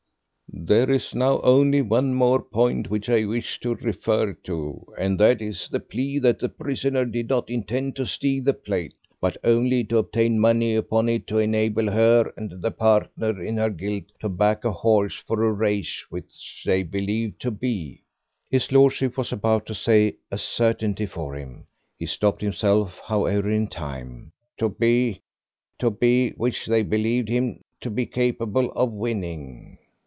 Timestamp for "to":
3.61-3.75, 4.43-4.85, 7.95-8.05, 9.85-9.97, 11.27-11.37, 14.19-14.27, 17.41-17.49, 19.67-19.73, 24.57-24.67, 25.79-25.89, 27.79-27.89